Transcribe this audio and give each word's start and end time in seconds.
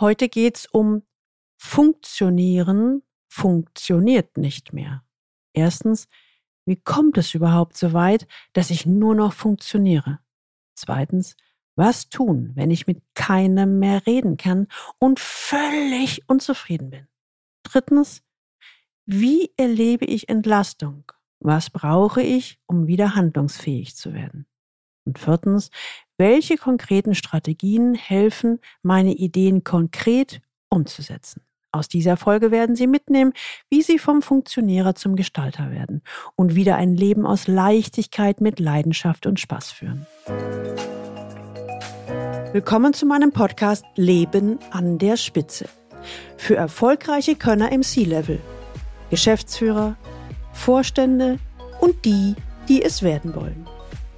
Heute 0.00 0.28
geht's 0.28 0.66
um 0.66 1.02
Funktionieren 1.60 3.02
funktioniert 3.28 4.36
nicht 4.36 4.72
mehr. 4.72 5.04
Erstens, 5.52 6.08
wie 6.66 6.76
kommt 6.76 7.18
es 7.18 7.34
überhaupt 7.34 7.76
so 7.76 7.92
weit, 7.92 8.28
dass 8.52 8.70
ich 8.70 8.86
nur 8.86 9.14
noch 9.14 9.32
funktioniere? 9.32 10.20
Zweitens, 10.74 11.36
was 11.74 12.08
tun, 12.08 12.52
wenn 12.54 12.70
ich 12.70 12.86
mit 12.86 13.02
keinem 13.14 13.78
mehr 13.78 14.06
reden 14.06 14.36
kann 14.36 14.68
und 14.98 15.18
völlig 15.18 16.28
unzufrieden 16.28 16.90
bin? 16.90 17.08
Drittens, 17.64 18.22
wie 19.04 19.52
erlebe 19.56 20.04
ich 20.04 20.28
Entlastung? 20.28 21.10
Was 21.40 21.70
brauche 21.70 22.22
ich, 22.22 22.60
um 22.66 22.86
wieder 22.86 23.14
handlungsfähig 23.14 23.96
zu 23.96 24.12
werden? 24.12 24.46
Und 25.04 25.18
viertens, 25.18 25.70
welche 26.18 26.56
konkreten 26.56 27.14
Strategien 27.14 27.94
helfen, 27.94 28.58
meine 28.82 29.14
Ideen 29.14 29.64
konkret 29.64 30.40
umzusetzen? 30.68 31.42
Aus 31.70 31.86
dieser 31.86 32.16
Folge 32.16 32.50
werden 32.50 32.76
Sie 32.76 32.86
mitnehmen, 32.86 33.32
wie 33.70 33.82
Sie 33.82 33.98
vom 33.98 34.20
Funktionärer 34.20 34.94
zum 34.94 35.16
Gestalter 35.16 35.70
werden 35.70 36.02
und 36.34 36.54
wieder 36.54 36.76
ein 36.76 36.96
Leben 36.96 37.24
aus 37.24 37.46
Leichtigkeit 37.46 38.40
mit 38.40 38.58
Leidenschaft 38.58 39.26
und 39.26 39.38
Spaß 39.38 39.70
führen. 39.70 40.06
Willkommen 42.52 42.94
zu 42.94 43.06
meinem 43.06 43.30
Podcast 43.30 43.84
Leben 43.94 44.58
an 44.70 44.98
der 44.98 45.16
Spitze. 45.16 45.68
Für 46.36 46.56
erfolgreiche 46.56 47.36
Könner 47.36 47.70
im 47.70 47.82
C-Level, 47.82 48.40
Geschäftsführer, 49.10 49.96
Vorstände 50.52 51.38
und 51.80 52.04
die, 52.04 52.34
die 52.68 52.82
es 52.82 53.02
werden 53.02 53.34
wollen. 53.34 53.68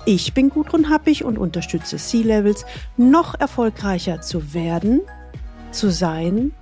Ich 0.06 0.32
bin 0.32 0.48
Gudrun 0.48 0.88
Happig 0.88 1.24
und 1.24 1.36
unterstütze 1.36 1.98
C-Levels, 1.98 2.64
noch 2.96 3.38
erfolgreicher 3.38 4.22
zu 4.22 4.54
werden, 4.54 5.02
zu 5.72 5.90
sein 5.90 6.52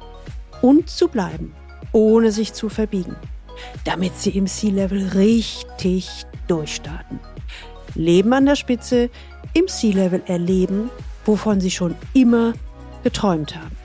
und 0.61 0.91
zu 0.91 1.09
bleiben, 1.09 1.55
ohne 1.92 2.33
sich 2.33 2.52
zu 2.52 2.69
verbiegen, 2.69 3.14
damit 3.84 4.17
sie 4.17 4.30
im 4.30 4.48
C-Level 4.48 5.11
richtig 5.14 6.27
durchstarten. 6.48 7.20
Leben 7.95 8.33
an 8.33 8.47
der 8.47 8.56
Spitze, 8.56 9.08
im 9.55 9.69
C-Level 9.69 10.23
erleben, 10.27 10.91
wovon 11.25 11.61
sie 11.61 11.70
schon 11.70 11.95
immer 12.14 12.55
geträumt 13.05 13.55
haben. 13.55 13.77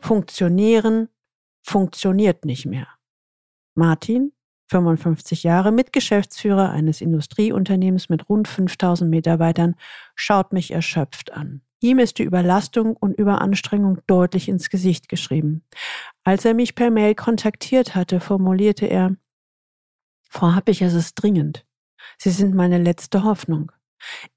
Funktionieren 0.00 1.08
funktioniert 1.62 2.44
nicht 2.44 2.66
mehr. 2.66 2.93
Martin, 3.74 4.32
55 4.68 5.42
Jahre, 5.42 5.72
Mitgeschäftsführer 5.72 6.70
eines 6.70 7.00
Industrieunternehmens 7.00 8.08
mit 8.08 8.28
rund 8.28 8.48
5000 8.48 9.10
Mitarbeitern, 9.10 9.74
schaut 10.14 10.52
mich 10.52 10.70
erschöpft 10.70 11.32
an. 11.32 11.62
Ihm 11.80 11.98
ist 11.98 12.18
die 12.18 12.22
Überlastung 12.22 12.96
und 12.96 13.12
Überanstrengung 13.12 13.98
deutlich 14.06 14.48
ins 14.48 14.70
Gesicht 14.70 15.08
geschrieben. 15.08 15.64
Als 16.22 16.44
er 16.44 16.54
mich 16.54 16.74
per 16.74 16.90
Mail 16.90 17.14
kontaktiert 17.14 17.94
hatte, 17.94 18.20
formulierte 18.20 18.86
er, 18.86 19.16
Frau 20.30 20.54
Happig, 20.54 20.80
es 20.82 20.94
ist 20.94 21.14
dringend. 21.14 21.66
Sie 22.18 22.30
sind 22.30 22.54
meine 22.54 22.78
letzte 22.78 23.22
Hoffnung. 23.22 23.70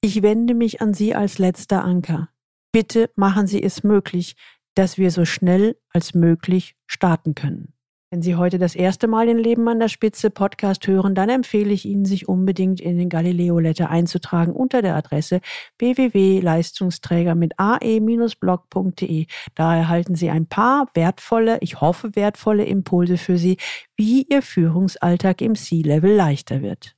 Ich 0.01 0.21
wende 0.21 0.53
mich 0.53 0.81
an 0.81 0.93
Sie 0.93 1.15
als 1.15 1.37
letzter 1.37 1.83
Anker. 1.83 2.29
Bitte 2.71 3.09
machen 3.15 3.47
Sie 3.47 3.63
es 3.63 3.83
möglich, 3.83 4.35
dass 4.75 4.97
wir 4.97 5.09
so 5.09 5.25
schnell 5.25 5.79
als 5.89 6.13
möglich 6.13 6.75
starten 6.85 7.33
können. 7.33 7.73
Wenn 8.09 8.21
Sie 8.21 8.35
heute 8.35 8.57
das 8.57 8.73
erste 8.73 9.09
Mal 9.09 9.25
den 9.25 9.37
Leben 9.37 9.67
an 9.67 9.79
der 9.79 9.89
Spitze 9.89 10.29
Podcast 10.29 10.87
hören, 10.87 11.13
dann 11.13 11.27
empfehle 11.27 11.73
ich 11.73 11.83
Ihnen, 11.83 12.05
sich 12.05 12.29
unbedingt 12.29 12.79
in 12.79 12.97
den 12.97 13.09
Galileo 13.09 13.59
Letter 13.59 13.89
einzutragen 13.89 14.53
unter 14.53 14.81
der 14.81 14.95
Adresse 14.95 15.41
www.leistungsträger 15.77 17.35
mit 17.35 17.59
ae-blog.de. 17.59 19.25
Da 19.55 19.75
erhalten 19.75 20.15
Sie 20.15 20.29
ein 20.29 20.47
paar 20.47 20.87
wertvolle, 20.93 21.57
ich 21.59 21.81
hoffe 21.81 22.15
wertvolle 22.15 22.63
Impulse 22.63 23.17
für 23.17 23.37
Sie, 23.37 23.57
wie 23.97 24.23
Ihr 24.23 24.41
Führungsalltag 24.41 25.41
im 25.41 25.55
C-Level 25.55 26.15
leichter 26.15 26.61
wird. 26.61 26.95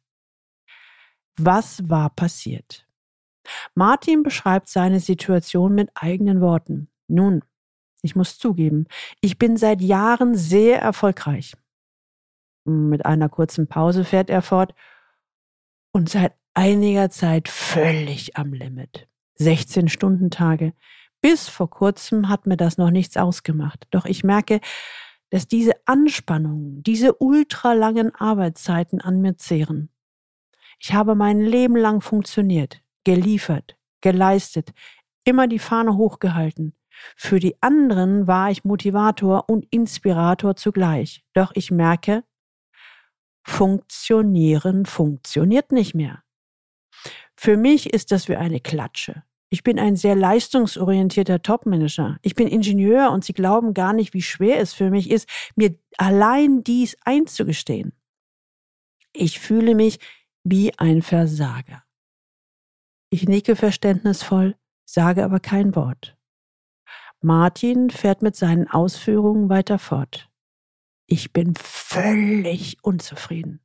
Was 1.38 1.90
war 1.90 2.12
passiert? 2.12 2.86
Martin 3.74 4.22
beschreibt 4.22 4.70
seine 4.70 5.00
Situation 5.00 5.74
mit 5.74 5.90
eigenen 5.96 6.40
Worten. 6.40 6.88
Nun, 7.08 7.42
ich 8.02 8.16
muss 8.16 8.38
zugeben, 8.38 8.88
ich 9.22 9.38
bin 9.38 9.58
seit 9.58 9.82
Jahren 9.82 10.36
sehr 10.36 10.82
erfolgreich. 10.82 11.54
Mit 12.66 13.06
einer 13.06 13.30
kurzen 13.30 13.68
Pause 13.68 14.04
fährt 14.04 14.30
er 14.30 14.42
fort 14.42 14.74
und 15.92 16.10
seit 16.10 16.34
einiger 16.54 17.10
Zeit 17.10 17.48
völlig 17.48 18.38
am 18.38 18.54
Limit. 18.54 19.08
16 19.36 19.88
Stunden 19.88 20.30
Tage. 20.30 20.74
Bis 21.22 21.50
vor 21.50 21.70
kurzem 21.70 22.30
hat 22.30 22.46
mir 22.46 22.58
das 22.58 22.78
noch 22.78 22.92
nichts 22.92 23.18
ausgemacht. 23.18 23.88
Doch 23.92 24.06
ich 24.06 24.24
merke, 24.24 24.60
dass 25.30 25.48
diese 25.48 25.74
Anspannungen, 25.86 26.84
diese 26.84 27.14
ultralangen 27.16 28.14
Arbeitszeiten 28.16 29.02
an 29.02 29.22
mir 29.22 29.38
zehren. 29.38 29.90
Ich 30.80 30.94
habe 30.94 31.16
mein 31.16 31.40
Leben 31.40 31.76
lang 31.76 32.02
funktioniert, 32.02 32.82
geliefert, 33.04 33.78
geleistet, 34.02 34.74
immer 35.24 35.48
die 35.48 35.60
Fahne 35.60 35.98
hochgehalten. 35.98 36.74
Für 37.16 37.40
die 37.40 37.62
anderen 37.62 38.28
war 38.28 38.52
ich 38.52 38.64
Motivator 38.64 39.50
und 39.50 39.66
Inspirator 39.72 40.56
zugleich. 40.56 41.24
Doch 41.34 41.52
ich 41.56 41.72
merke, 41.72 42.24
funktionieren 43.44 44.86
funktioniert 44.86 45.72
nicht 45.72 45.96
mehr. 45.96 46.24
Für 47.36 47.58
mich 47.58 47.94
ist 47.94 48.12
das 48.12 48.28
wie 48.28 48.36
eine 48.36 48.60
Klatsche. 48.60 49.24
Ich 49.52 49.64
bin 49.64 49.80
ein 49.80 49.96
sehr 49.96 50.16
leistungsorientierter 50.16 51.42
Topmanager. 51.42 52.18
Ich 52.22 52.36
bin 52.36 52.48
Ingenieur 52.48 53.12
und 53.12 53.26
Sie 53.26 53.34
glauben 53.34 53.74
gar 53.74 53.94
nicht, 53.94 54.14
wie 54.14 54.22
schwer 54.22 54.60
es 54.60 54.74
für 54.74 54.92
mich 54.92 55.10
ist, 55.10 55.28
mir 55.56 55.76
allein 55.98 56.64
dies 56.64 56.96
einzugestehen. 57.04 57.94
Ich 59.12 59.40
fühle 59.40 59.74
mich 59.74 60.00
wie 60.44 60.78
ein 60.78 61.02
Versager. 61.02 61.84
Ich 63.10 63.28
nicke 63.28 63.56
verständnisvoll, 63.56 64.56
sage 64.86 65.24
aber 65.24 65.40
kein 65.40 65.76
Wort. 65.76 66.19
Martin 67.22 67.90
fährt 67.90 68.22
mit 68.22 68.36
seinen 68.36 68.68
Ausführungen 68.68 69.50
weiter 69.50 69.80
fort. 69.80 70.30
Ich 71.08 71.34
bin 71.34 71.56
völlig 71.56 72.78
unzufrieden. 72.84 73.62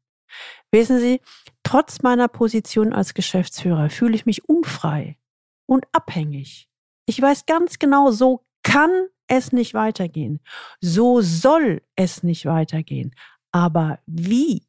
Wissen 0.72 0.98
Sie, 0.98 1.20
trotz 1.62 2.02
meiner 2.02 2.28
Position 2.28 2.92
als 2.92 3.14
Geschäftsführer 3.14 3.90
fühle 3.90 4.14
ich 4.14 4.26
mich 4.26 4.48
unfrei 4.48 5.18
und 5.66 5.86
abhängig. 5.92 6.68
Ich 7.06 7.20
weiß 7.20 7.46
ganz 7.46 7.78
genau, 7.78 8.10
so 8.10 8.44
kann 8.62 9.06
es 9.28 9.52
nicht 9.52 9.74
weitergehen. 9.74 10.40
So 10.80 11.20
soll 11.20 11.82
es 11.96 12.22
nicht 12.22 12.46
weitergehen. 12.46 13.14
Aber 13.52 14.00
wie? 14.06 14.66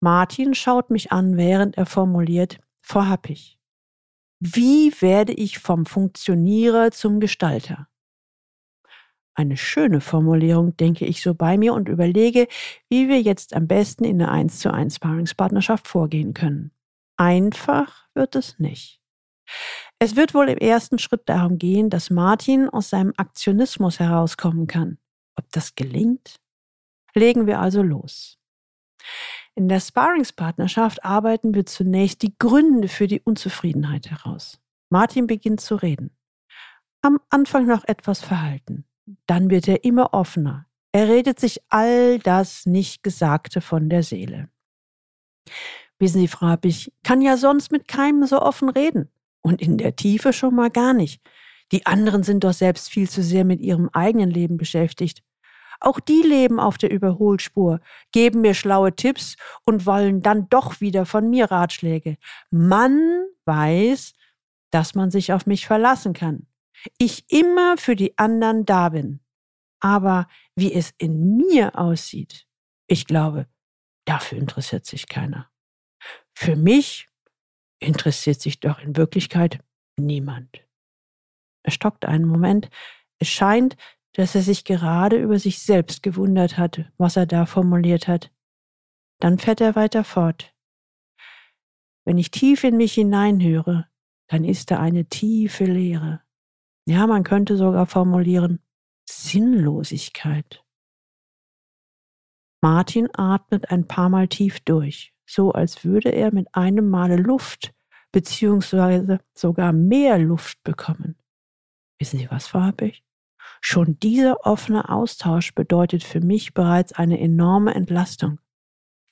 Martin 0.00 0.54
schaut 0.54 0.90
mich 0.90 1.12
an, 1.12 1.36
während 1.36 1.78
er 1.78 1.86
formuliert, 1.86 2.58
Frau 2.82 3.04
Happig, 3.04 3.58
wie 4.40 4.92
werde 5.00 5.34
ich 5.34 5.58
vom 5.58 5.84
Funktionierer 5.84 6.90
zum 6.92 7.20
Gestalter? 7.20 7.88
Eine 9.34 9.56
schöne 9.56 10.00
Formulierung, 10.00 10.76
denke 10.76 11.04
ich 11.04 11.22
so 11.22 11.34
bei 11.34 11.58
mir 11.58 11.74
und 11.74 11.88
überlege, 11.88 12.48
wie 12.88 13.08
wir 13.08 13.20
jetzt 13.20 13.54
am 13.54 13.68
besten 13.68 14.04
in 14.04 14.18
der 14.18 14.30
1 14.30 14.58
zu 14.58 14.72
1 14.72 14.96
Sparringspartnerschaft 14.96 15.86
vorgehen 15.86 16.34
können. 16.34 16.72
Einfach 17.16 18.06
wird 18.14 18.34
es 18.34 18.58
nicht. 18.58 19.00
Es 19.98 20.16
wird 20.16 20.32
wohl 20.32 20.48
im 20.48 20.58
ersten 20.58 20.98
Schritt 20.98 21.28
darum 21.28 21.58
gehen, 21.58 21.90
dass 21.90 22.08
Martin 22.08 22.70
aus 22.70 22.90
seinem 22.90 23.12
Aktionismus 23.16 24.00
herauskommen 24.00 24.66
kann. 24.66 24.98
Ob 25.36 25.50
das 25.52 25.74
gelingt? 25.74 26.36
Legen 27.14 27.46
wir 27.46 27.60
also 27.60 27.82
los. 27.82 28.38
In 29.60 29.68
der 29.68 29.80
Sparringspartnerschaft 29.80 31.04
arbeiten 31.04 31.52
wir 31.52 31.66
zunächst 31.66 32.22
die 32.22 32.32
Gründe 32.38 32.88
für 32.88 33.06
die 33.06 33.20
Unzufriedenheit 33.20 34.10
heraus. 34.10 34.58
Martin 34.88 35.26
beginnt 35.26 35.60
zu 35.60 35.74
reden. 35.74 36.16
Am 37.02 37.20
Anfang 37.28 37.66
noch 37.66 37.84
etwas 37.84 38.22
verhalten. 38.22 38.86
Dann 39.26 39.50
wird 39.50 39.68
er 39.68 39.84
immer 39.84 40.14
offener. 40.14 40.64
Er 40.92 41.10
redet 41.10 41.38
sich 41.38 41.60
all 41.68 42.18
das 42.20 42.64
Nicht-Gesagte 42.64 43.60
von 43.60 43.90
der 43.90 44.02
Seele. 44.02 44.48
Wissen 45.98 46.22
Sie, 46.22 46.28
Frau 46.28 46.56
ich 46.62 46.90
kann 47.02 47.20
ja 47.20 47.36
sonst 47.36 47.70
mit 47.70 47.86
keinem 47.86 48.24
so 48.24 48.40
offen 48.40 48.70
reden. 48.70 49.10
Und 49.42 49.60
in 49.60 49.76
der 49.76 49.94
Tiefe 49.94 50.32
schon 50.32 50.54
mal 50.54 50.70
gar 50.70 50.94
nicht. 50.94 51.20
Die 51.70 51.84
anderen 51.84 52.22
sind 52.22 52.44
doch 52.44 52.54
selbst 52.54 52.88
viel 52.88 53.10
zu 53.10 53.22
sehr 53.22 53.44
mit 53.44 53.60
ihrem 53.60 53.90
eigenen 53.92 54.30
Leben 54.30 54.56
beschäftigt. 54.56 55.22
Auch 55.80 55.98
die 55.98 56.22
leben 56.22 56.60
auf 56.60 56.78
der 56.78 56.90
Überholspur, 56.90 57.80
geben 58.12 58.42
mir 58.42 58.54
schlaue 58.54 58.94
Tipps 58.94 59.36
und 59.64 59.86
wollen 59.86 60.22
dann 60.22 60.48
doch 60.50 60.80
wieder 60.80 61.06
von 61.06 61.30
mir 61.30 61.50
Ratschläge. 61.50 62.16
Man 62.50 63.26
weiß, 63.46 64.12
dass 64.70 64.94
man 64.94 65.10
sich 65.10 65.32
auf 65.32 65.46
mich 65.46 65.66
verlassen 65.66 66.12
kann. 66.12 66.46
Ich 66.98 67.30
immer 67.30 67.76
für 67.76 67.96
die 67.96 68.16
anderen 68.18 68.64
da 68.64 68.90
bin. 68.90 69.20
Aber 69.80 70.28
wie 70.54 70.72
es 70.72 70.92
in 70.98 71.36
mir 71.36 71.78
aussieht, 71.78 72.46
ich 72.86 73.06
glaube, 73.06 73.46
dafür 74.04 74.38
interessiert 74.38 74.84
sich 74.84 75.08
keiner. 75.08 75.50
Für 76.34 76.56
mich 76.56 77.08
interessiert 77.78 78.40
sich 78.40 78.60
doch 78.60 78.78
in 78.80 78.96
Wirklichkeit 78.96 79.60
niemand. 79.96 80.66
Er 81.62 81.72
stockt 81.72 82.04
einen 82.04 82.26
Moment. 82.26 82.70
Es 83.18 83.28
scheint, 83.28 83.76
dass 84.14 84.34
er 84.34 84.42
sich 84.42 84.64
gerade 84.64 85.16
über 85.16 85.38
sich 85.38 85.60
selbst 85.60 86.02
gewundert 86.02 86.58
hat, 86.58 86.90
was 86.98 87.16
er 87.16 87.26
da 87.26 87.46
formuliert 87.46 88.08
hat. 88.08 88.30
Dann 89.20 89.38
fährt 89.38 89.60
er 89.60 89.76
weiter 89.76 90.04
fort. 90.04 90.54
Wenn 92.04 92.18
ich 92.18 92.30
tief 92.30 92.64
in 92.64 92.76
mich 92.76 92.94
hineinhöre, 92.94 93.86
dann 94.28 94.44
ist 94.44 94.70
da 94.70 94.78
eine 94.80 95.06
tiefe 95.06 95.64
Leere. 95.64 96.22
Ja, 96.86 97.06
man 97.06 97.22
könnte 97.22 97.56
sogar 97.56 97.86
formulieren 97.86 98.60
Sinnlosigkeit. 99.08 100.64
Martin 102.62 103.08
atmet 103.12 103.70
ein 103.70 103.86
paar 103.86 104.08
Mal 104.08 104.28
tief 104.28 104.60
durch, 104.60 105.14
so 105.26 105.52
als 105.52 105.84
würde 105.84 106.10
er 106.10 106.32
mit 106.32 106.54
einem 106.54 106.88
Male 106.88 107.16
Luft 107.16 107.72
beziehungsweise 108.12 109.20
sogar 109.34 109.72
mehr 109.72 110.18
Luft 110.18 110.62
bekommen. 110.64 111.16
Wissen 111.98 112.18
Sie 112.18 112.30
was, 112.30 112.52
Happig? 112.52 113.04
Schon 113.60 113.98
dieser 114.00 114.46
offene 114.46 114.88
Austausch 114.88 115.54
bedeutet 115.54 116.02
für 116.02 116.20
mich 116.20 116.54
bereits 116.54 116.92
eine 116.92 117.20
enorme 117.20 117.74
Entlastung. 117.74 118.40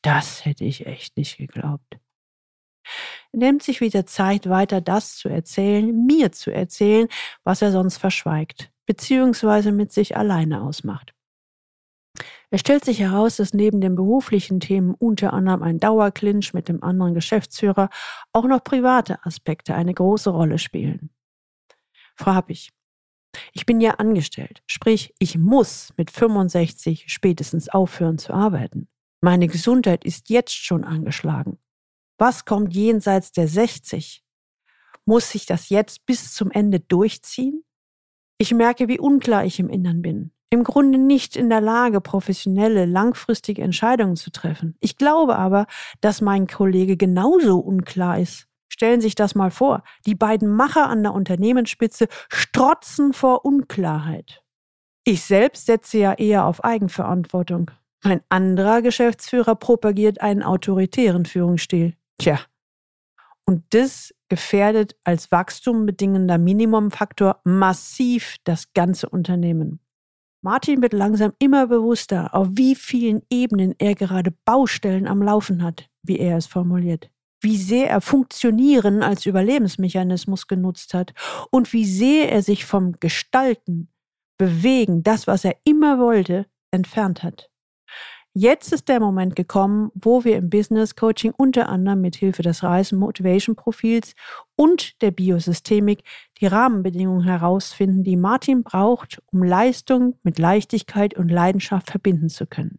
Das 0.03 0.45
hätte 0.45 0.65
ich 0.65 0.87
echt 0.87 1.17
nicht 1.17 1.37
geglaubt. 1.37 1.99
Er 3.33 3.39
nimmt 3.39 3.62
sich 3.62 3.81
wieder 3.81 4.06
Zeit, 4.06 4.49
weiter 4.49 4.81
das 4.81 5.17
zu 5.17 5.29
erzählen, 5.29 6.06
mir 6.06 6.33
zu 6.33 6.50
erzählen, 6.50 7.09
was 7.45 7.61
er 7.61 7.73
sonst 7.73 7.99
verschweigt, 7.99 8.71
beziehungsweise 8.87 9.73
mit 9.73 9.93
sich 9.93 10.17
alleine 10.17 10.62
ausmacht. 10.62 11.15
Es 12.50 12.61
stellt 12.61 12.85
sich 12.85 13.00
heraus, 13.00 13.37
dass 13.37 13.53
neben 13.53 13.81
den 13.83 13.95
beruflichen 13.95 14.59
Themen 14.61 14.95
unter 14.95 15.35
anderem 15.35 15.62
ein 15.62 15.79
Dauerclinch 15.79 16.55
mit 16.55 16.69
dem 16.69 16.83
anderen 16.83 17.12
Geschäftsführer 17.12 17.91
auch 18.33 18.45
noch 18.45 18.65
private 18.65 19.25
Aspekte 19.25 19.75
eine 19.75 19.93
große 19.93 20.31
Rolle 20.31 20.59
spielen. 20.59 21.11
Frau 22.17 22.33
Happig, 22.33 22.71
ich 23.52 23.67
bin 23.67 23.81
ja 23.81 23.93
angestellt, 23.93 24.62
sprich, 24.67 25.14
ich 25.19 25.38
muss 25.38 25.93
mit 25.96 26.11
65 26.11 27.05
spätestens 27.08 27.69
aufhören 27.69 28.19
zu 28.19 28.32
arbeiten. 28.32 28.88
Meine 29.20 29.49
Gesundheit 29.49 30.05
ist 30.05 30.31
jetzt 30.31 30.55
schon 30.55 30.85
angeschlagen. 30.85 31.58
Was 32.19 32.44
kommt 32.44 32.75
jenseits 32.75 33.32
der 33.32 33.49
60? 33.49 34.25
Muss 35.05 35.35
ich 35.35 35.46
das 35.46 35.69
jetzt 35.69 36.05
bis 36.06 36.35
zum 36.35 36.50
Ende 36.50 36.81
durchziehen? 36.81 37.64
Ich 38.38 38.52
merke, 38.52 38.88
wie 38.88 38.99
unklar 38.99 39.44
ich 39.44 39.58
im 39.58 39.69
Innern 39.69 40.02
bin. 40.02 40.32
Im 40.50 40.64
Grunde 40.64 40.99
nicht 40.99 41.37
in 41.37 41.50
der 41.50 41.61
Lage, 41.61 42.00
professionelle, 42.00 42.87
langfristige 42.87 43.62
Entscheidungen 43.62 44.17
zu 44.17 44.31
treffen. 44.31 44.76
Ich 44.81 44.96
glaube 44.96 45.37
aber, 45.37 45.67
dass 46.00 46.20
mein 46.20 46.46
Kollege 46.46 46.96
genauso 46.96 47.58
unklar 47.58 48.19
ist. 48.19 48.48
Stellen 48.69 49.00
Sie 49.00 49.06
sich 49.06 49.15
das 49.15 49.35
mal 49.35 49.50
vor. 49.50 49.82
Die 50.06 50.15
beiden 50.15 50.49
Macher 50.49 50.88
an 50.88 51.03
der 51.03 51.15
Unternehmensspitze 51.15 52.06
strotzen 52.29 53.12
vor 53.12 53.44
Unklarheit. 53.44 54.43
Ich 55.05 55.23
selbst 55.23 55.67
setze 55.67 55.99
ja 55.99 56.12
eher 56.12 56.44
auf 56.44 56.62
Eigenverantwortung. 56.65 57.70
Ein 58.03 58.20
anderer 58.29 58.82
Geschäftsführer 58.82 59.55
propagiert 59.55 60.20
einen 60.20 60.43
autoritären 60.43 61.25
Führungsstil. 61.25 61.97
Tja. 62.19 62.41
Und 63.44 63.65
das 63.70 64.15
gefährdet 64.29 64.94
als 65.05 65.32
wachstumbedingender 65.32 66.37
Minimumfaktor 66.37 67.41
massiv 67.44 68.37
das 68.44 68.73
ganze 68.75 69.09
Unternehmen. 69.09 69.81
Martin 70.43 70.82
wird 70.82 70.93
langsam 70.93 71.32
immer 71.38 71.67
bewusster, 71.67 72.35
auf 72.35 72.49
wie 72.53 72.75
vielen 72.75 73.23
Ebenen 73.31 73.75
er 73.79 73.94
gerade 73.94 74.31
Baustellen 74.44 75.09
am 75.09 75.23
Laufen 75.23 75.62
hat, 75.62 75.88
wie 76.03 76.19
er 76.19 76.37
es 76.37 76.47
formuliert 76.47 77.11
wie 77.40 77.56
sehr 77.56 77.88
er 77.88 78.00
Funktionieren 78.00 79.02
als 79.02 79.26
Überlebensmechanismus 79.26 80.46
genutzt 80.46 80.94
hat 80.94 81.14
und 81.50 81.73
wie 81.73 81.85
sehr 81.85 82.32
er 82.32 82.43
sich 82.43 82.64
vom 82.64 82.93
Gestalten, 83.00 83.88
Bewegen, 84.38 85.02
das, 85.02 85.26
was 85.26 85.44
er 85.44 85.56
immer 85.64 85.99
wollte, 85.99 86.46
entfernt 86.70 87.25
hat. 87.25 87.50
Jetzt 88.35 88.73
ist 88.73 88.88
der 88.88 89.00
Moment 89.00 89.35
gekommen, 89.35 89.90
wo 89.94 90.23
wir 90.23 90.37
im 90.37 90.49
Business 90.49 90.94
Coaching 90.94 91.32
unter 91.37 91.69
anderem 91.69 92.00
mit 92.00 92.14
Hilfe 92.14 92.43
des 92.43 92.62
Reisen 92.62 93.00
Motivation 93.00 93.56
Profils 93.56 94.14
und 94.55 95.02
der 95.02 95.11
Biosystemik 95.11 96.05
die 96.40 96.46
Rahmenbedingungen 96.46 97.25
herausfinden, 97.25 98.05
die 98.05 98.17
Martin 98.17 98.62
braucht, 98.62 99.20
um 99.32 99.43
Leistung 99.43 100.20
mit 100.23 100.38
Leichtigkeit 100.38 101.14
und 101.14 101.31
Leidenschaft 101.31 101.90
verbinden 101.90 102.29
zu 102.29 102.46
können. 102.46 102.79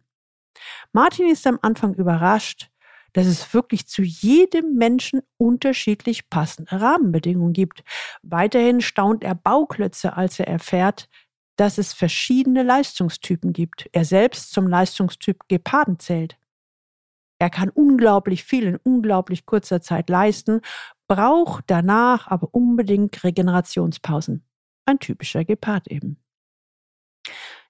Martin 0.92 1.28
ist 1.28 1.46
am 1.46 1.58
Anfang 1.60 1.92
überrascht, 1.92 2.70
dass 3.12 3.26
es 3.26 3.52
wirklich 3.54 3.86
zu 3.86 4.02
jedem 4.02 4.74
Menschen 4.74 5.22
unterschiedlich 5.36 6.30
passende 6.30 6.80
Rahmenbedingungen 6.80 7.52
gibt. 7.52 7.82
Weiterhin 8.22 8.80
staunt 8.80 9.24
er 9.24 9.34
Bauklötze, 9.34 10.16
als 10.16 10.38
er 10.38 10.48
erfährt, 10.48 11.08
dass 11.56 11.78
es 11.78 11.92
verschiedene 11.92 12.62
Leistungstypen 12.62 13.52
gibt. 13.52 13.88
Er 13.92 14.04
selbst 14.04 14.52
zum 14.52 14.66
Leistungstyp 14.66 15.48
Geparden 15.48 15.98
zählt. 15.98 16.38
Er 17.38 17.50
kann 17.50 17.70
unglaublich 17.70 18.44
viel 18.44 18.64
in 18.64 18.76
unglaublich 18.76 19.46
kurzer 19.46 19.80
Zeit 19.80 20.10
leisten, 20.10 20.60
braucht 21.08 21.64
danach 21.68 22.28
aber 22.28 22.48
unbedingt 22.52 23.24
Regenerationspausen. 23.24 24.44
Ein 24.86 24.98
typischer 24.98 25.44
Gepard 25.44 25.88
eben. 25.88 26.18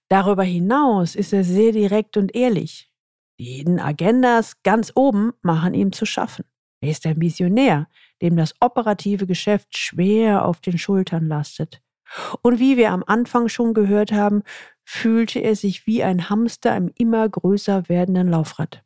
Darüber 0.09 0.43
hinaus 0.43 1.15
ist 1.15 1.33
er 1.33 1.45
sehr 1.45 1.73
direkt 1.73 2.17
und 2.17 2.35
ehrlich. 2.35 2.90
Die 3.41 3.65
Agendas 3.79 4.63
ganz 4.65 4.93
oben 4.95 5.33
machen 5.41 5.73
ihm 5.73 5.93
zu 5.93 6.05
schaffen. 6.05 6.45
Er 6.83 6.91
ist 6.91 7.07
ein 7.07 7.23
Visionär, 7.23 7.89
dem 8.21 8.37
das 8.37 8.55
operative 8.61 9.27
Geschäft 9.27 9.79
schwer 9.79 10.45
auf 10.45 10.61
den 10.61 10.77
Schultern 10.77 11.27
lastet. 11.27 11.81
Und 12.43 12.59
wie 12.61 12.77
wir 12.77 12.91
am 12.91 13.03
Anfang 13.07 13.49
schon 13.49 13.73
gehört 13.73 14.13
haben, 14.13 14.43
fühlte 14.85 15.39
er 15.39 15.57
sich 15.57 15.87
wie 15.87 16.03
ein 16.03 16.29
Hamster 16.29 16.77
im 16.77 16.93
immer 16.99 17.27
größer 17.27 17.89
werdenden 17.89 18.29
Laufrad. 18.29 18.85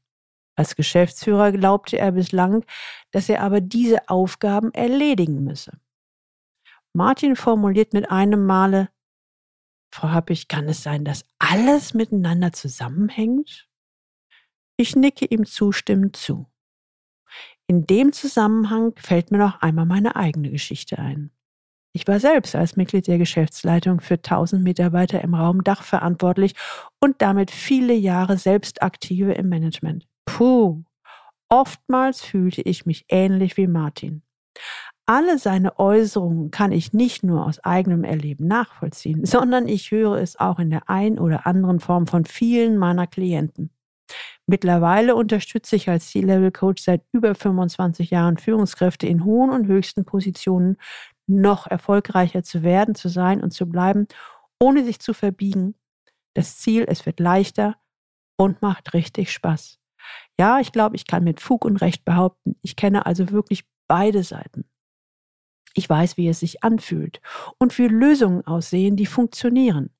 Als 0.55 0.77
Geschäftsführer 0.77 1.51
glaubte 1.51 1.99
er 1.99 2.13
bislang, 2.13 2.65
dass 3.11 3.29
er 3.29 3.43
aber 3.43 3.61
diese 3.61 4.09
Aufgaben 4.09 4.73
erledigen 4.73 5.43
müsse. 5.43 5.81
Martin 6.93 7.35
formuliert 7.35 7.93
mit 7.93 8.09
einem 8.09 8.47
Male, 8.47 8.89
Frau 9.93 10.11
Happig, 10.11 10.47
kann 10.47 10.69
es 10.69 10.85
sein, 10.85 11.05
dass 11.05 11.25
alles 11.41 11.93
miteinander 11.93 12.53
zusammenhängt? 12.53 13.69
Ich 14.77 14.97
nicke 14.97 15.27
ihm 15.27 15.47
zustimmend 15.47 16.17
zu. 16.17 16.47
In 17.67 17.87
dem 17.87 18.13
Zusammenhang 18.13 18.93
fällt 18.97 19.31
mir 19.31 19.39
noch 19.39 19.63
einmal 19.63 19.87
meine 19.87 20.17
eigene 20.17 20.51
Geschichte 20.51 20.99
ein. 20.99 21.31
Ich 21.93 22.09
war 22.09 22.19
selbst 22.19 22.57
als 22.57 22.77
Mitglied 22.77 23.07
der 23.07 23.19
Geschäftsleitung 23.19 24.01
für 24.01 24.15
1000 24.15 24.65
Mitarbeiter 24.65 25.21
im 25.23 25.35
Raum 25.35 25.63
Dach 25.63 25.85
verantwortlich 25.85 26.55
und 27.01 27.23
damit 27.23 27.53
viele 27.53 27.95
Jahre 27.95 28.37
selbst 28.37 28.83
aktive 28.83 29.33
im 29.33 29.49
Management. 29.49 30.09
Puh, 30.27 30.83
oftmals 31.49 32.23
fühlte 32.23 32.63
ich 32.63 32.85
mich 32.85 33.05
ähnlich 33.09 33.57
wie 33.57 33.69
Martin. 33.69 34.23
Alle 35.07 35.39
seine 35.39 35.79
Äußerungen 35.79 36.51
kann 36.51 36.73
ich 36.73 36.93
nicht 36.93 37.23
nur 37.23 37.47
aus 37.47 37.61
eigenem 37.61 38.03
Erleben 38.03 38.49
nachvollziehen, 38.49 39.25
sondern 39.25 39.69
ich 39.69 39.93
höre 39.93 40.17
es 40.17 40.39
auch 40.39 40.59
in 40.59 40.71
der 40.71 40.89
ein 40.89 41.19
oder 41.19 41.47
anderen 41.47 41.79
Form 41.79 42.09
von 42.09 42.25
vielen 42.25 42.77
meiner 42.77 43.07
Klienten. 43.07 43.71
Mittlerweile 44.47 45.15
unterstütze 45.15 45.77
ich 45.77 45.89
als 45.89 46.11
C-Level-Coach 46.11 46.83
seit 46.83 47.03
über 47.13 47.35
25 47.35 48.11
Jahren 48.11 48.37
Führungskräfte 48.37 49.07
in 49.07 49.25
hohen 49.25 49.51
und 49.51 49.67
höchsten 49.67 50.05
Positionen, 50.05 50.77
noch 51.27 51.67
erfolgreicher 51.67 52.43
zu 52.43 52.63
werden, 52.63 52.95
zu 52.95 53.09
sein 53.09 53.43
und 53.43 53.53
zu 53.53 53.67
bleiben, 53.67 54.07
ohne 54.61 54.85
sich 54.85 54.99
zu 54.99 55.15
verbiegen. 55.15 55.75
Das 56.35 56.59
Ziel, 56.59 56.85
es 56.87 57.07
wird 57.07 57.21
leichter 57.21 57.77
und 58.37 58.61
macht 58.61 58.93
richtig 58.93 59.33
Spaß. 59.33 59.79
Ja, 60.39 60.61
ich 60.61 60.73
glaube, 60.73 60.97
ich 60.97 61.07
kann 61.07 61.25
mit 61.25 61.41
Fug 61.41 61.65
und 61.65 61.79
Recht 61.79 62.05
behaupten, 62.05 62.57
ich 62.61 62.77
kenne 62.77 63.07
also 63.07 63.31
wirklich 63.31 63.65
beide 63.89 64.23
Seiten. 64.23 64.65
Ich 65.75 65.89
weiß, 65.89 66.17
wie 66.17 66.29
es 66.29 66.41
sich 66.41 66.63
anfühlt 66.63 67.21
und 67.59 67.77
wie 67.79 67.89
Lösungen 67.89 68.47
aussehen, 68.47 68.97
die 68.97 69.07
funktionieren. 69.07 69.91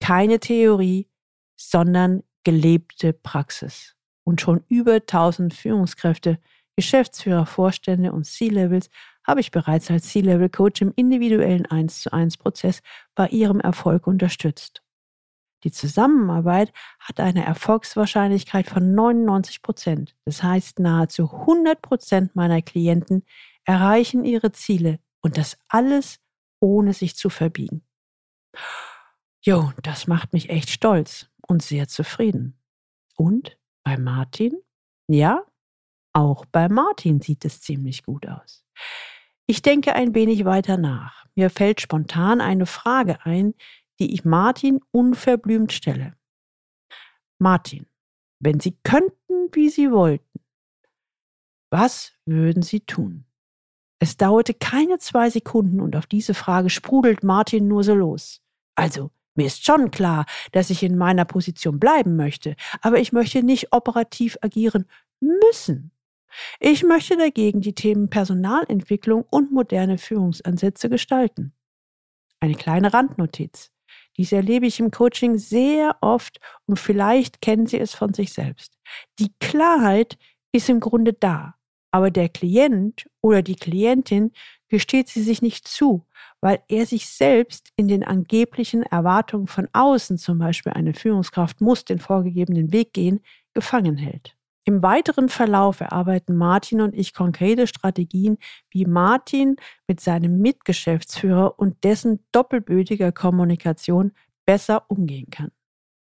Keine 0.00 0.38
Theorie, 0.38 1.08
sondern 1.56 2.22
gelebte 2.44 3.12
Praxis. 3.12 3.94
Und 4.24 4.40
schon 4.40 4.64
über 4.68 4.94
1000 4.94 5.54
Führungskräfte, 5.54 6.38
Geschäftsführer, 6.76 7.46
Vorstände 7.46 8.12
und 8.12 8.24
C-Levels 8.24 8.90
habe 9.26 9.40
ich 9.40 9.50
bereits 9.50 9.90
als 9.90 10.08
C-Level-Coach 10.08 10.80
im 10.82 10.92
individuellen 10.96 11.66
1 11.66 12.02
zu 12.02 12.12
1 12.12 12.36
Prozess 12.36 12.80
bei 13.14 13.28
ihrem 13.28 13.60
Erfolg 13.60 14.06
unterstützt. 14.06 14.82
Die 15.64 15.72
Zusammenarbeit 15.72 16.72
hat 17.00 17.18
eine 17.20 17.44
Erfolgswahrscheinlichkeit 17.44 18.68
von 18.68 18.94
99 18.94 19.60
Prozent. 19.60 20.16
Das 20.24 20.42
heißt, 20.42 20.78
nahezu 20.78 21.24
100 21.24 21.82
Prozent 21.82 22.36
meiner 22.36 22.62
Klienten 22.62 23.24
erreichen 23.64 24.24
ihre 24.24 24.52
Ziele 24.52 25.00
und 25.20 25.36
das 25.36 25.58
alles 25.68 26.20
ohne 26.60 26.92
sich 26.92 27.16
zu 27.16 27.28
verbiegen. 27.28 27.82
Jo, 29.44 29.72
das 29.82 30.06
macht 30.06 30.32
mich 30.32 30.50
echt 30.50 30.70
stolz 30.70 31.30
und 31.46 31.62
sehr 31.62 31.88
zufrieden. 31.88 32.58
Und 33.16 33.56
bei 33.84 33.96
Martin? 33.96 34.60
Ja, 35.08 35.44
auch 36.12 36.44
bei 36.46 36.68
Martin 36.68 37.20
sieht 37.20 37.44
es 37.44 37.60
ziemlich 37.60 38.02
gut 38.02 38.26
aus. 38.26 38.64
Ich 39.46 39.62
denke 39.62 39.94
ein 39.94 40.14
wenig 40.14 40.44
weiter 40.44 40.76
nach. 40.76 41.24
Mir 41.34 41.50
fällt 41.50 41.80
spontan 41.80 42.40
eine 42.40 42.66
Frage 42.66 43.24
ein, 43.24 43.54
die 43.98 44.12
ich 44.12 44.24
Martin 44.24 44.80
unverblümt 44.90 45.72
stelle. 45.72 46.14
Martin, 47.38 47.86
wenn 48.40 48.60
Sie 48.60 48.76
könnten, 48.82 49.48
wie 49.52 49.68
Sie 49.68 49.90
wollten, 49.90 50.40
was 51.70 52.12
würden 52.24 52.62
Sie 52.62 52.80
tun? 52.80 53.24
Es 54.00 54.16
dauerte 54.16 54.54
keine 54.54 54.98
zwei 54.98 55.30
Sekunden 55.30 55.80
und 55.80 55.96
auf 55.96 56.06
diese 56.06 56.34
Frage 56.34 56.70
sprudelt 56.70 57.22
Martin 57.22 57.68
nur 57.68 57.84
so 57.84 57.94
los. 57.94 58.42
Also, 58.74 59.10
mir 59.38 59.46
ist 59.46 59.64
schon 59.64 59.90
klar, 59.90 60.26
dass 60.52 60.68
ich 60.68 60.82
in 60.82 60.98
meiner 60.98 61.24
Position 61.24 61.80
bleiben 61.80 62.16
möchte, 62.16 62.56
aber 62.82 62.98
ich 62.98 63.12
möchte 63.12 63.42
nicht 63.42 63.72
operativ 63.72 64.36
agieren 64.42 64.84
müssen. 65.20 65.92
Ich 66.60 66.82
möchte 66.82 67.16
dagegen 67.16 67.62
die 67.62 67.74
Themen 67.74 68.10
Personalentwicklung 68.10 69.24
und 69.30 69.50
moderne 69.50 69.96
Führungsansätze 69.96 70.90
gestalten. 70.90 71.54
Eine 72.40 72.54
kleine 72.54 72.92
Randnotiz. 72.92 73.70
Dies 74.16 74.32
erlebe 74.32 74.66
ich 74.66 74.80
im 74.80 74.90
Coaching 74.90 75.38
sehr 75.38 75.96
oft 76.00 76.40
und 76.66 76.78
vielleicht 76.78 77.40
kennen 77.40 77.66
Sie 77.66 77.78
es 77.78 77.94
von 77.94 78.12
sich 78.12 78.32
selbst. 78.32 78.76
Die 79.18 79.32
Klarheit 79.40 80.18
ist 80.52 80.68
im 80.68 80.80
Grunde 80.80 81.12
da, 81.12 81.54
aber 81.92 82.10
der 82.10 82.28
Klient 82.28 83.08
oder 83.20 83.42
die 83.42 83.56
Klientin 83.56 84.32
gesteht 84.68 85.08
sie 85.08 85.22
sich 85.22 85.42
nicht 85.42 85.66
zu, 85.66 86.04
weil 86.40 86.62
er 86.68 86.86
sich 86.86 87.08
selbst 87.08 87.70
in 87.76 87.88
den 87.88 88.04
angeblichen 88.04 88.82
Erwartungen 88.82 89.46
von 89.46 89.68
außen, 89.72 90.18
zum 90.18 90.38
Beispiel 90.38 90.72
eine 90.72 90.94
Führungskraft 90.94 91.60
muss 91.60 91.84
den 91.84 91.98
vorgegebenen 91.98 92.72
Weg 92.72 92.92
gehen, 92.92 93.20
gefangen 93.54 93.96
hält. 93.96 94.34
Im 94.64 94.82
weiteren 94.82 95.30
Verlauf 95.30 95.80
erarbeiten 95.80 96.36
Martin 96.36 96.82
und 96.82 96.94
ich 96.94 97.14
konkrete 97.14 97.66
Strategien, 97.66 98.36
wie 98.70 98.84
Martin 98.84 99.56
mit 99.86 99.98
seinem 100.00 100.40
Mitgeschäftsführer 100.40 101.58
und 101.58 101.82
dessen 101.84 102.22
doppelbötiger 102.32 103.10
Kommunikation 103.10 104.12
besser 104.44 104.84
umgehen 104.88 105.30
kann. 105.30 105.52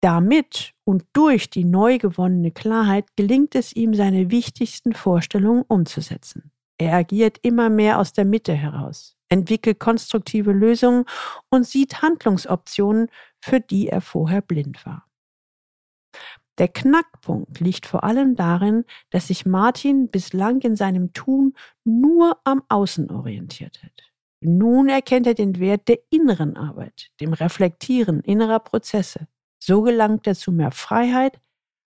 Damit 0.02 0.74
und 0.84 1.06
durch 1.14 1.50
die 1.52 1.64
neu 1.64 2.00
gewonnene 2.00 2.52
Klarheit 2.52 3.06
gelingt 3.16 3.54
es 3.54 3.72
ihm, 3.76 3.94
seine 3.94 4.32
wichtigsten 4.32 4.94
Vorstellungen 4.94 5.64
umzusetzen. 5.68 6.52
Er 6.78 6.94
agiert 6.94 7.38
immer 7.42 7.70
mehr 7.70 8.00
aus 8.00 8.14
der 8.14 8.26
Mitte 8.26 8.54
heraus, 8.54 9.16
entwickelt 9.30 9.80
konstruktive 9.80 10.52
Lösungen 10.52 11.06
und 11.50 11.66
sieht 11.66 12.02
Handlungsoptionen, 12.02 13.08
für 13.40 13.60
die 13.60 13.88
er 13.88 14.02
vorher 14.02 14.42
blind 14.42 14.86
war. 14.86 15.08
Der 16.58 16.68
Knackpunkt 16.70 17.60
liegt 17.60 17.86
vor 17.86 18.04
allem 18.04 18.36
darin, 18.36 18.86
dass 19.10 19.28
sich 19.28 19.46
Martin 19.46 20.10
bislang 20.10 20.62
in 20.62 20.76
seinem 20.76 21.12
Tun 21.12 21.54
nur 21.84 22.38
am 22.46 22.64
Außen 22.70 23.12
orientiert 23.12 23.84
hat. 23.84 24.14
Nun 24.42 24.90
erkennt 24.90 25.28
er 25.28 25.34
den 25.34 25.60
Wert 25.60 25.88
der 25.88 26.00
inneren 26.10 26.56
Arbeit, 26.56 27.10
dem 27.20 27.34
Reflektieren 27.34 28.22
innerer 28.22 28.60
Prozesse. 28.60 29.28
So 29.60 29.82
gelangt 29.82 30.28
er 30.28 30.36
zu 30.36 30.52
mehr 30.52 30.72
Freiheit, 30.72 31.40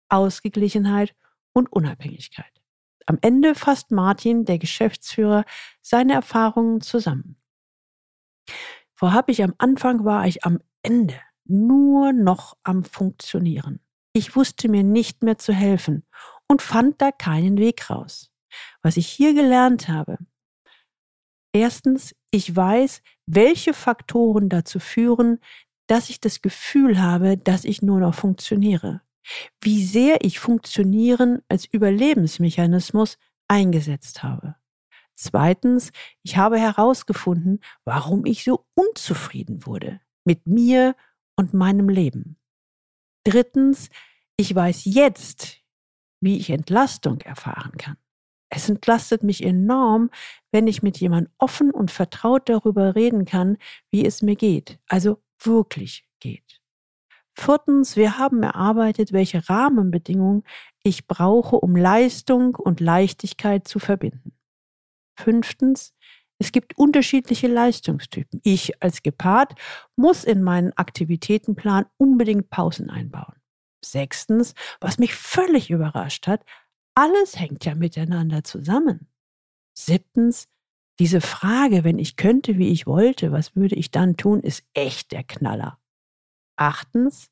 Ausgeglichenheit 0.09 1.15
und 1.53 1.71
Unabhängigkeit. 1.71 2.58
Am 3.09 3.17
Ende 3.21 3.55
fasst 3.55 3.89
Martin, 3.89 4.45
der 4.45 4.59
Geschäftsführer, 4.59 5.43
seine 5.81 6.13
Erfahrungen 6.13 6.79
zusammen. 6.79 7.37
Vorhab 8.93 9.29
ich 9.29 9.43
am 9.43 9.55
Anfang 9.57 10.05
war 10.05 10.27
ich 10.27 10.43
am 10.43 10.59
Ende 10.83 11.15
nur 11.43 12.13
noch 12.13 12.55
am 12.61 12.83
Funktionieren. 12.83 13.79
Ich 14.13 14.35
wusste 14.35 14.69
mir 14.69 14.83
nicht 14.83 15.23
mehr 15.23 15.39
zu 15.39 15.53
helfen 15.53 16.05
und 16.47 16.61
fand 16.61 17.01
da 17.01 17.11
keinen 17.11 17.57
Weg 17.57 17.89
raus. 17.89 18.29
Was 18.83 18.95
ich 18.95 19.07
hier 19.07 19.33
gelernt 19.33 19.87
habe. 19.87 20.19
Erstens, 21.51 22.15
ich 22.29 22.55
weiß, 22.55 23.01
welche 23.25 23.73
Faktoren 23.73 24.49
dazu 24.49 24.79
führen, 24.79 25.39
dass 25.87 26.11
ich 26.11 26.21
das 26.21 26.43
Gefühl 26.43 27.01
habe, 27.01 27.37
dass 27.37 27.65
ich 27.65 27.81
nur 27.81 28.01
noch 28.01 28.13
funktioniere. 28.13 29.01
Wie 29.61 29.83
sehr 29.85 30.23
ich 30.23 30.39
Funktionieren 30.39 31.41
als 31.47 31.65
Überlebensmechanismus 31.65 33.17
eingesetzt 33.47 34.23
habe. 34.23 34.55
Zweitens, 35.15 35.91
ich 36.23 36.37
habe 36.37 36.57
herausgefunden, 36.57 37.59
warum 37.83 38.25
ich 38.25 38.43
so 38.43 38.65
unzufrieden 38.75 39.65
wurde 39.65 39.99
mit 40.23 40.47
mir 40.47 40.95
und 41.35 41.53
meinem 41.53 41.89
Leben. 41.89 42.37
Drittens, 43.25 43.89
ich 44.37 44.55
weiß 44.55 44.83
jetzt, 44.85 45.57
wie 46.21 46.37
ich 46.37 46.49
Entlastung 46.49 47.19
erfahren 47.21 47.73
kann. 47.77 47.97
Es 48.49 48.69
entlastet 48.69 49.23
mich 49.23 49.43
enorm, 49.43 50.09
wenn 50.51 50.67
ich 50.67 50.81
mit 50.81 50.97
jemand 50.99 51.29
offen 51.37 51.71
und 51.71 51.91
vertraut 51.91 52.49
darüber 52.49 52.95
reden 52.95 53.25
kann, 53.25 53.57
wie 53.91 54.05
es 54.05 54.21
mir 54.21 54.35
geht, 54.35 54.79
also 54.87 55.21
wirklich 55.39 56.07
geht. 56.19 56.58
Viertens, 57.39 57.95
wir 57.95 58.17
haben 58.17 58.43
erarbeitet, 58.43 59.13
welche 59.13 59.47
Rahmenbedingungen 59.47 60.43
ich 60.83 61.07
brauche, 61.07 61.55
um 61.55 61.73
Leistung 61.73 62.55
und 62.55 62.81
Leichtigkeit 62.81 63.65
zu 63.65 63.79
verbinden. 63.79 64.33
Fünftens, 65.17 65.93
es 66.37 66.51
gibt 66.51 66.77
unterschiedliche 66.77 67.47
Leistungstypen. 67.47 68.41
Ich 68.43 68.83
als 68.83 69.03
Gepard 69.03 69.55
muss 69.95 70.25
in 70.25 70.43
meinen 70.43 70.73
Aktivitätenplan 70.73 71.85
unbedingt 71.97 72.49
Pausen 72.49 72.89
einbauen. 72.89 73.35
Sechstens, 73.83 74.53
was 74.81 74.97
mich 74.97 75.15
völlig 75.15 75.69
überrascht 75.69 76.27
hat, 76.27 76.43
alles 76.93 77.39
hängt 77.39 77.63
ja 77.63 77.73
miteinander 77.73 78.43
zusammen. 78.43 79.07
Siebtens, 79.73 80.49
diese 80.99 81.21
Frage, 81.21 81.85
wenn 81.85 81.99
ich 81.99 82.17
könnte, 82.17 82.57
wie 82.57 82.69
ich 82.69 82.85
wollte, 82.85 83.31
was 83.31 83.55
würde 83.55 83.75
ich 83.75 83.91
dann 83.91 84.17
tun, 84.17 84.41
ist 84.41 84.65
echt 84.73 85.13
der 85.13 85.23
Knaller. 85.23 85.78
Achtens, 86.59 87.31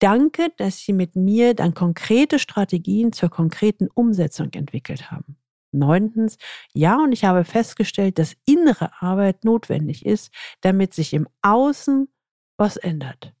danke, 0.00 0.48
dass 0.56 0.78
Sie 0.78 0.92
mit 0.92 1.14
mir 1.14 1.54
dann 1.54 1.74
konkrete 1.74 2.38
Strategien 2.40 3.12
zur 3.12 3.28
konkreten 3.30 3.88
Umsetzung 3.94 4.52
entwickelt 4.52 5.12
haben. 5.12 5.36
Neuntens, 5.70 6.38
ja, 6.72 6.96
und 6.96 7.12
ich 7.12 7.24
habe 7.24 7.44
festgestellt, 7.44 8.18
dass 8.18 8.36
innere 8.46 8.90
Arbeit 9.00 9.44
notwendig 9.44 10.04
ist, 10.04 10.32
damit 10.60 10.92
sich 10.92 11.12
im 11.12 11.28
Außen 11.42 12.08
was 12.56 12.76
ändert. 12.76 13.32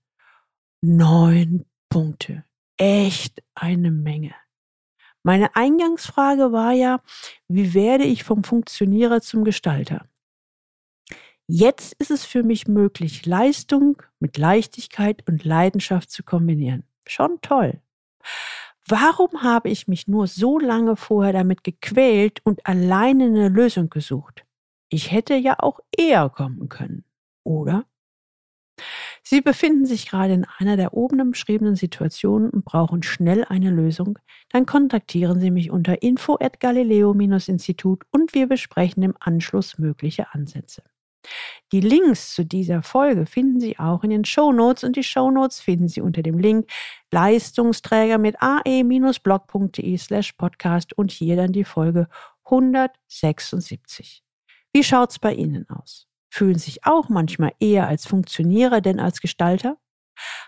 Neun 0.82 1.64
Punkte. 1.88 2.44
Echt 2.76 3.42
eine 3.54 3.90
Menge. 3.90 4.34
Meine 5.24 5.56
Eingangsfrage 5.56 6.52
war 6.52 6.72
ja, 6.72 7.02
wie 7.48 7.74
werde 7.74 8.04
ich 8.04 8.22
vom 8.22 8.44
Funktionierer 8.44 9.20
zum 9.20 9.42
Gestalter? 9.42 10.08
Jetzt 11.50 11.94
ist 11.94 12.10
es 12.10 12.26
für 12.26 12.42
mich 12.42 12.68
möglich, 12.68 13.24
Leistung 13.24 14.02
mit 14.20 14.36
Leichtigkeit 14.36 15.26
und 15.26 15.44
Leidenschaft 15.44 16.10
zu 16.10 16.22
kombinieren. 16.22 16.84
Schon 17.06 17.40
toll. 17.40 17.80
Warum 18.86 19.42
habe 19.42 19.70
ich 19.70 19.88
mich 19.88 20.08
nur 20.08 20.26
so 20.26 20.58
lange 20.58 20.94
vorher 20.96 21.32
damit 21.32 21.64
gequält 21.64 22.40
und 22.44 22.66
alleine 22.66 23.24
eine 23.24 23.48
Lösung 23.48 23.88
gesucht? 23.88 24.44
Ich 24.90 25.10
hätte 25.10 25.34
ja 25.34 25.56
auch 25.58 25.80
eher 25.96 26.28
kommen 26.28 26.68
können, 26.68 27.04
oder? 27.44 27.86
Sie 29.22 29.40
befinden 29.40 29.86
sich 29.86 30.08
gerade 30.08 30.34
in 30.34 30.46
einer 30.58 30.76
der 30.76 30.92
oben 30.92 31.30
beschriebenen 31.30 31.76
Situationen 31.76 32.50
und 32.50 32.66
brauchen 32.66 33.02
schnell 33.02 33.44
eine 33.44 33.70
Lösung, 33.70 34.18
dann 34.50 34.66
kontaktieren 34.66 35.40
Sie 35.40 35.50
mich 35.50 35.70
unter 35.70 36.02
info 36.02 36.36
at 36.40 36.60
galileo-institut 36.60 38.04
und 38.10 38.34
wir 38.34 38.48
besprechen 38.48 39.02
im 39.02 39.14
Anschluss 39.18 39.78
mögliche 39.78 40.32
Ansätze. 40.34 40.82
Die 41.72 41.80
Links 41.80 42.34
zu 42.34 42.44
dieser 42.44 42.82
Folge 42.82 43.26
finden 43.26 43.60
Sie 43.60 43.78
auch 43.78 44.02
in 44.02 44.10
den 44.10 44.24
Show 44.24 44.52
Notes 44.52 44.84
und 44.84 44.96
die 44.96 45.02
Show 45.02 45.30
Notes 45.30 45.60
finden 45.60 45.88
Sie 45.88 46.00
unter 46.00 46.22
dem 46.22 46.38
Link 46.38 46.70
Leistungsträger 47.10 48.18
mit 48.18 48.36
ae-blog.de 48.40 49.96
slash 49.98 50.32
podcast 50.32 50.96
und 50.96 51.10
hier 51.10 51.36
dann 51.36 51.52
die 51.52 51.64
Folge 51.64 52.08
176. 52.44 54.22
Wie 54.72 54.84
schaut's 54.84 55.18
bei 55.18 55.34
Ihnen 55.34 55.68
aus? 55.68 56.06
Fühlen 56.30 56.58
sich 56.58 56.84
auch 56.84 57.08
manchmal 57.08 57.52
eher 57.60 57.88
als 57.88 58.06
Funktionierer 58.06 58.80
denn 58.80 59.00
als 59.00 59.20
Gestalter? 59.20 59.76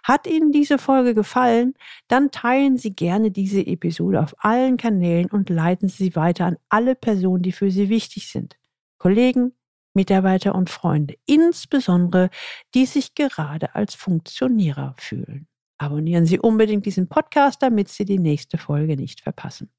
Hat 0.02 0.26
Ihnen 0.26 0.52
diese 0.52 0.78
Folge 0.78 1.14
gefallen? 1.14 1.74
Dann 2.08 2.30
teilen 2.30 2.76
Sie 2.76 2.94
gerne 2.94 3.30
diese 3.30 3.66
Episode 3.66 4.20
auf 4.20 4.34
allen 4.38 4.76
Kanälen 4.76 5.30
und 5.30 5.48
leiten 5.48 5.88
Sie 5.88 6.16
weiter 6.16 6.46
an 6.46 6.56
alle 6.68 6.94
Personen, 6.94 7.42
die 7.42 7.52
für 7.52 7.70
Sie 7.70 7.88
wichtig 7.88 8.28
sind. 8.28 8.56
Kollegen, 8.98 9.52
Mitarbeiter 9.94 10.54
und 10.54 10.70
Freunde, 10.70 11.16
insbesondere 11.26 12.30
die 12.74 12.86
sich 12.86 13.14
gerade 13.14 13.74
als 13.74 13.94
Funktionierer 13.94 14.94
fühlen. 14.98 15.48
Abonnieren 15.78 16.26
Sie 16.26 16.38
unbedingt 16.38 16.86
diesen 16.86 17.08
Podcast, 17.08 17.62
damit 17.62 17.88
Sie 17.88 18.04
die 18.04 18.18
nächste 18.18 18.58
Folge 18.58 18.96
nicht 18.96 19.22
verpassen. 19.22 19.70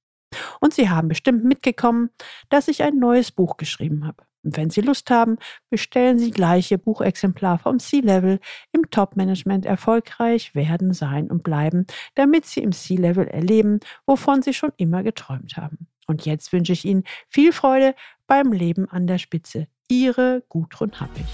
Und 0.60 0.74
Sie 0.74 0.90
haben 0.90 1.08
bestimmt 1.08 1.44
mitgekommen, 1.44 2.10
dass 2.50 2.68
ich 2.68 2.84
ein 2.84 2.98
neues 2.98 3.32
Buch 3.32 3.58
geschrieben 3.58 4.06
habe. 4.06 4.24
Und 4.44 4.58
wenn 4.58 4.70
Sie 4.70 4.82
Lust 4.82 5.12
haben, 5.12 5.38
bestellen 5.70 6.18
Sie 6.18 6.32
gleich 6.32 6.72
Ihr 6.72 6.80
Buchexemplar 6.80 7.60
vom 7.60 7.80
C-Level 7.80 8.40
im 8.72 8.90
Top-Management 8.90 9.66
erfolgreich 9.66 10.56
werden, 10.56 10.94
sein 10.94 11.30
und 11.30 11.44
bleiben, 11.44 11.86
damit 12.16 12.46
Sie 12.46 12.62
im 12.62 12.72
C-Level 12.72 13.28
erleben, 13.28 13.80
wovon 14.06 14.42
Sie 14.42 14.54
schon 14.54 14.72
immer 14.78 15.04
geträumt 15.04 15.58
haben. 15.58 15.88
Und 16.08 16.26
jetzt 16.26 16.52
wünsche 16.52 16.74
ich 16.74 16.86
Ihnen 16.86 17.04
viel 17.30 17.54
Freude 17.54 17.94
beim 18.26 18.52
Leben 18.52 18.90
an 18.90 19.06
der 19.06 19.20
Spitze. 19.20 19.68
Ihre 19.92 20.42
Gudrun 20.48 21.02
Happig. 21.02 21.26